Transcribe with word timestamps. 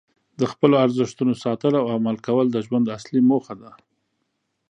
د 0.39 0.41
خپلو 0.51 0.75
ارزښتونو 0.85 1.33
ساتل 1.43 1.73
او 1.81 1.85
عمل 1.95 2.17
کول 2.27 2.45
د 2.51 2.57
ژوند 2.65 2.93
اصلي 2.97 3.21
موخه 3.29 3.53
ده. 3.61 3.71